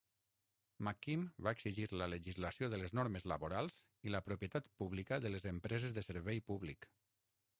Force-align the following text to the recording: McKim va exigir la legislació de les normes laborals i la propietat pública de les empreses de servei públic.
McKim 0.85 1.25
va 1.47 1.51
exigir 1.57 1.83
la 2.01 2.07
legislació 2.13 2.69
de 2.75 2.79
les 2.83 2.95
normes 3.01 3.27
laborals 3.33 3.77
i 4.09 4.13
la 4.15 4.23
propietat 4.29 4.69
pública 4.81 5.23
de 5.27 5.33
les 5.35 5.45
empreses 5.53 5.97
de 5.99 6.05
servei 6.09 6.45
públic. 6.51 6.89